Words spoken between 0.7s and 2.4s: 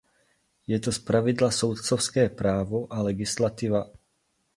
to zpravidla soudcovské